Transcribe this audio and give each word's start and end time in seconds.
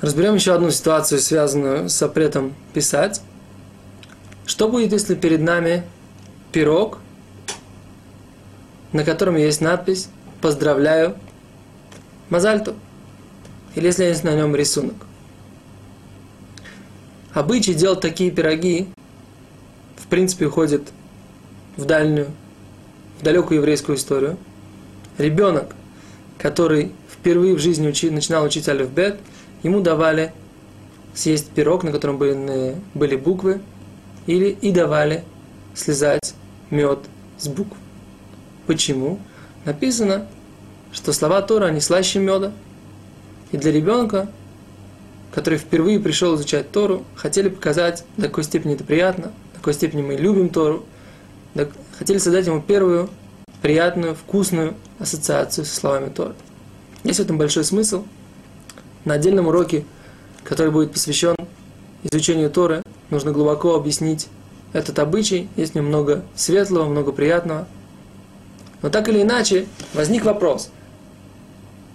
Разберем 0.00 0.34
еще 0.34 0.52
одну 0.52 0.70
ситуацию, 0.70 1.20
связанную 1.20 1.88
с 1.88 1.98
запретом 1.98 2.54
писать. 2.74 3.22
Что 4.44 4.68
будет, 4.68 4.92
если 4.92 5.14
перед 5.14 5.40
нами 5.40 5.84
пирог, 6.52 6.98
на 8.92 9.04
котором 9.04 9.36
есть 9.36 9.60
надпись 9.60 10.08
«Поздравляю 10.40 11.16
Мазальту», 12.28 12.74
или 13.74 13.86
если 13.86 14.04
есть 14.04 14.22
на 14.22 14.34
нем 14.34 14.54
рисунок. 14.54 14.96
Обычай 17.32 17.74
делать 17.74 18.00
такие 18.00 18.30
пироги, 18.30 18.88
в 19.96 20.06
принципе, 20.06 20.46
уходит 20.46 20.92
в 21.76 21.84
дальнюю, 21.84 22.30
в 23.20 23.22
далекую 23.22 23.58
еврейскую 23.58 23.96
историю. 23.96 24.38
Ребенок, 25.18 25.74
который 26.38 26.92
впервые 27.10 27.54
в 27.54 27.58
жизни 27.58 27.88
учи, 27.88 28.08
начинал 28.10 28.44
учить 28.44 28.68
алифбет, 28.68 29.18
ему 29.66 29.80
давали 29.80 30.32
съесть 31.14 31.50
пирог, 31.50 31.82
на 31.82 31.92
котором 31.92 32.18
были, 32.18 32.76
были 32.94 33.16
буквы, 33.16 33.60
или 34.26 34.46
и 34.46 34.70
давали 34.70 35.24
слезать 35.74 36.34
мед 36.70 37.00
с 37.38 37.48
букв. 37.48 37.76
Почему? 38.66 39.18
Написано, 39.64 40.26
что 40.92 41.12
слова 41.12 41.42
Тора, 41.42 41.66
они 41.66 41.80
слаще 41.80 42.18
меда. 42.18 42.52
И 43.52 43.56
для 43.56 43.72
ребенка, 43.72 44.28
который 45.32 45.58
впервые 45.58 46.00
пришел 46.00 46.34
изучать 46.36 46.70
Тору, 46.70 47.04
хотели 47.14 47.48
показать, 47.48 48.04
до 48.16 48.28
какой 48.28 48.44
степени 48.44 48.74
это 48.74 48.84
приятно, 48.84 49.32
до 49.52 49.58
какой 49.58 49.74
степени 49.74 50.02
мы 50.02 50.14
любим 50.14 50.48
Тору, 50.48 50.84
хотели 51.98 52.18
создать 52.18 52.46
ему 52.46 52.60
первую 52.60 53.08
приятную, 53.62 54.14
вкусную 54.14 54.74
ассоциацию 54.98 55.64
со 55.64 55.74
словами 55.74 56.08
Торы. 56.08 56.34
Есть 57.04 57.18
в 57.18 57.22
этом 57.22 57.38
большой 57.38 57.64
смысл. 57.64 58.04
На 59.06 59.14
отдельном 59.14 59.46
уроке, 59.46 59.84
который 60.42 60.72
будет 60.72 60.90
посвящен 60.90 61.36
изучению 62.02 62.50
Торы, 62.50 62.82
нужно 63.08 63.30
глубоко 63.30 63.76
объяснить 63.76 64.26
этот 64.72 64.98
обычай. 64.98 65.48
Есть 65.54 65.72
в 65.72 65.74
нем 65.76 65.86
много 65.86 66.24
светлого, 66.34 66.86
много 66.86 67.12
приятного. 67.12 67.68
Но 68.82 68.90
так 68.90 69.08
или 69.08 69.22
иначе, 69.22 69.66
возник 69.94 70.24
вопрос 70.24 70.70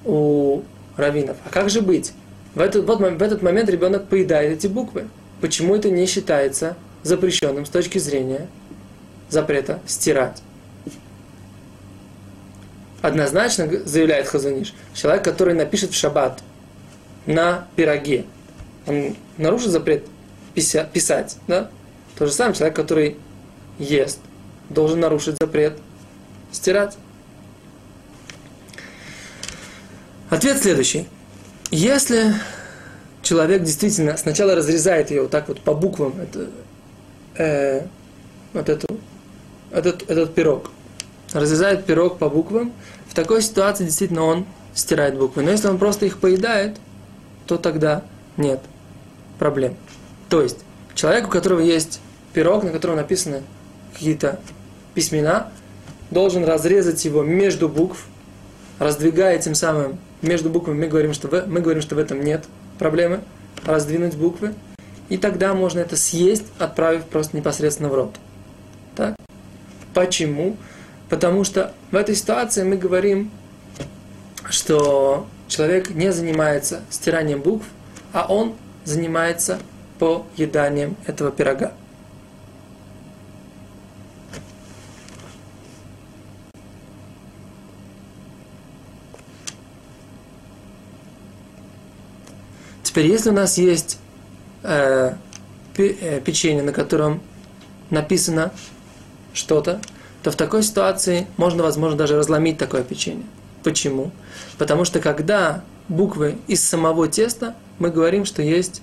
у 0.05 0.61
раввинов. 0.95 1.35
А 1.45 1.49
как 1.49 1.69
же 1.69 1.81
быть? 1.81 2.13
В 2.55 2.61
этот, 2.61 2.87
вот, 2.87 2.99
в 2.99 3.21
этот 3.21 3.41
момент 3.41 3.69
ребенок 3.69 4.07
поедает 4.07 4.59
эти 4.59 4.67
буквы. 4.67 5.09
Почему 5.41 5.75
это 5.75 5.89
не 5.89 6.05
считается 6.05 6.77
запрещенным 7.03 7.65
с 7.65 7.69
точки 7.69 7.97
зрения 7.97 8.47
запрета 9.29 9.81
стирать? 9.85 10.41
Однозначно, 13.01 13.69
заявляет 13.83 14.27
Хазаниш, 14.27 14.73
человек, 14.93 15.25
который 15.25 15.55
напишет 15.55 15.91
в 15.91 15.95
шаббат 15.95 16.41
на 17.25 17.67
пироге, 17.75 18.25
он 18.87 19.15
нарушит 19.37 19.69
запрет 19.69 20.05
писать, 20.53 21.37
да? 21.47 21.69
То 22.17 22.25
же 22.25 22.31
самое 22.31 22.55
человек, 22.55 22.75
который 22.75 23.17
ест, 23.79 24.19
должен 24.69 24.99
нарушить 24.99 25.37
запрет 25.39 25.77
стирать. 26.51 26.97
Ответ 30.29 30.61
следующий. 30.61 31.07
Если 31.71 32.33
человек 33.21 33.63
действительно 33.63 34.17
сначала 34.17 34.55
разрезает 34.55 35.11
ее 35.11 35.23
вот 35.23 35.31
так 35.31 35.47
вот 35.47 35.61
по 35.61 35.73
буквам, 35.73 36.13
это, 36.19 36.49
э, 37.37 37.85
вот 38.53 38.69
эту, 38.69 38.87
этот, 39.71 40.09
этот 40.09 40.33
пирог, 40.33 40.71
разрезает 41.33 41.85
пирог 41.85 42.17
по 42.17 42.29
буквам, 42.29 42.73
в 43.09 43.13
такой 43.13 43.41
ситуации 43.41 43.85
действительно 43.85 44.23
он 44.23 44.45
стирает 44.73 45.17
буквы. 45.17 45.43
Но 45.43 45.51
если 45.51 45.67
он 45.67 45.77
просто 45.77 46.05
их 46.05 46.19
поедает, 46.19 46.77
то 47.51 47.57
тогда 47.57 48.03
нет 48.37 48.61
проблем. 49.37 49.75
То 50.29 50.41
есть, 50.41 50.59
человек, 50.93 51.27
у 51.27 51.29
которого 51.29 51.59
есть 51.59 51.99
пирог, 52.31 52.63
на 52.63 52.69
котором 52.71 52.95
написаны 52.95 53.43
какие-то 53.91 54.39
письмена, 54.93 55.51
должен 56.11 56.45
разрезать 56.45 57.03
его 57.03 57.23
между 57.23 57.67
букв, 57.67 58.05
раздвигая 58.79 59.37
тем 59.37 59.53
самым 59.53 59.99
между 60.21 60.49
буквами, 60.49 60.79
мы 60.79 60.87
говорим, 60.87 61.13
что 61.13 61.27
в, 61.27 61.45
мы 61.47 61.59
говорим, 61.59 61.81
что 61.81 61.95
в 61.95 61.97
этом 61.97 62.23
нет 62.23 62.45
проблемы, 62.79 63.19
раздвинуть 63.65 64.15
буквы, 64.15 64.53
и 65.09 65.17
тогда 65.17 65.53
можно 65.53 65.81
это 65.81 65.97
съесть, 65.97 66.45
отправив 66.57 67.03
просто 67.03 67.35
непосредственно 67.35 67.89
в 67.89 67.95
рот. 67.95 68.15
Так? 68.95 69.17
Почему? 69.93 70.55
Потому 71.09 71.43
что 71.43 71.73
в 71.91 71.97
этой 71.97 72.15
ситуации 72.15 72.63
мы 72.63 72.77
говорим, 72.77 73.29
что 74.49 75.27
человек 75.51 75.89
не 75.89 76.11
занимается 76.11 76.81
стиранием 76.89 77.41
букв, 77.41 77.65
а 78.13 78.25
он 78.27 78.55
занимается 78.85 79.59
поеданием 79.99 80.95
этого 81.05 81.29
пирога. 81.31 81.73
Теперь, 92.81 93.07
если 93.07 93.29
у 93.29 93.33
нас 93.33 93.57
есть 93.57 93.99
э, 94.63 95.13
э, 95.77 96.21
печенье, 96.21 96.63
на 96.63 96.73
котором 96.73 97.21
написано 97.89 98.51
что-то, 99.33 99.79
то 100.23 100.31
в 100.31 100.35
такой 100.35 100.63
ситуации 100.63 101.27
можно, 101.37 101.63
возможно, 101.63 101.97
даже 101.97 102.17
разломить 102.17 102.57
такое 102.57 102.83
печенье. 102.83 103.25
Почему? 103.63 104.11
Потому 104.57 104.85
что 104.85 104.99
когда 104.99 105.63
буквы 105.87 106.37
из 106.47 106.63
самого 106.63 107.07
теста, 107.07 107.55
мы 107.79 107.89
говорим, 107.89 108.25
что 108.25 108.41
есть 108.41 108.81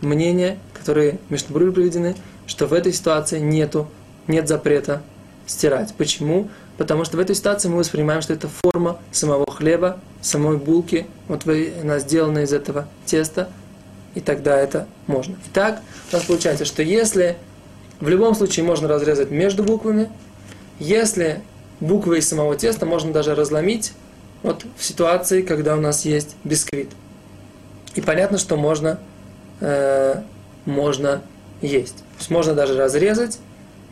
мнения, 0.00 0.58
которые 0.72 1.18
Мишнабруль 1.28 1.72
приведены, 1.72 2.14
что 2.46 2.66
в 2.66 2.72
этой 2.72 2.92
ситуации 2.92 3.38
нету, 3.38 3.88
нет 4.26 4.48
запрета 4.48 5.02
стирать. 5.46 5.94
Почему? 5.96 6.48
Потому 6.76 7.04
что 7.04 7.16
в 7.16 7.20
этой 7.20 7.36
ситуации 7.36 7.68
мы 7.68 7.78
воспринимаем, 7.78 8.22
что 8.22 8.32
это 8.32 8.48
форма 8.48 8.98
самого 9.12 9.50
хлеба, 9.50 10.00
самой 10.20 10.56
булки, 10.56 11.06
вот 11.28 11.46
она 11.46 11.98
сделана 11.98 12.40
из 12.40 12.52
этого 12.52 12.88
теста, 13.06 13.48
и 14.14 14.20
тогда 14.20 14.56
это 14.56 14.86
можно. 15.06 15.36
Итак, 15.46 15.80
у 16.10 16.16
нас 16.16 16.24
получается, 16.24 16.64
что 16.64 16.82
если 16.82 17.36
в 18.00 18.08
любом 18.08 18.34
случае 18.34 18.64
можно 18.64 18.88
разрезать 18.88 19.30
между 19.30 19.62
буквами, 19.62 20.10
если 20.78 21.42
буквы 21.80 22.18
из 22.18 22.28
самого 22.28 22.56
теста 22.56 22.86
можно 22.86 23.12
даже 23.12 23.34
разломить, 23.34 23.92
вот 24.44 24.66
в 24.76 24.84
ситуации, 24.84 25.42
когда 25.42 25.74
у 25.74 25.80
нас 25.80 26.04
есть 26.04 26.36
бисквит. 26.44 26.90
И 27.94 28.02
понятно, 28.02 28.36
что 28.36 28.56
можно, 28.56 29.00
э, 29.60 30.22
можно 30.66 31.22
есть. 31.62 31.96
То 31.96 32.18
есть 32.18 32.30
можно 32.30 32.54
даже 32.54 32.76
разрезать 32.76 33.38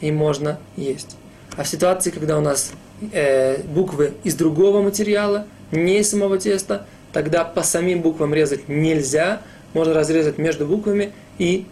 и 0.00 0.12
можно 0.12 0.58
есть. 0.76 1.16
А 1.56 1.62
в 1.62 1.68
ситуации, 1.68 2.10
когда 2.10 2.36
у 2.36 2.42
нас 2.42 2.72
э, 3.12 3.62
буквы 3.62 4.12
из 4.24 4.34
другого 4.34 4.82
материала, 4.82 5.46
не 5.70 6.00
из 6.00 6.10
самого 6.10 6.36
теста, 6.38 6.86
тогда 7.14 7.44
по 7.44 7.62
самим 7.62 8.02
буквам 8.02 8.34
резать 8.34 8.68
нельзя, 8.68 9.40
можно 9.72 9.94
разрезать 9.94 10.36
между 10.36 10.66
буквами 10.66 11.12
и 11.38 11.66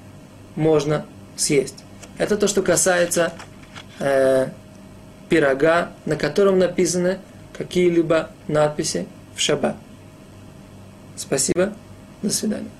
можно 0.56 1.04
съесть. 1.36 1.84
Это 2.16 2.38
то, 2.38 2.48
что 2.48 2.62
касается 2.62 3.34
э, 3.98 4.48
пирога, 5.28 5.90
на 6.06 6.16
котором 6.16 6.58
написаны 6.58 7.18
какие-либо 7.60 8.30
надписи 8.48 9.06
в 9.34 9.40
шаббат. 9.40 9.76
Спасибо, 11.14 11.74
до 12.22 12.30
свидания. 12.30 12.70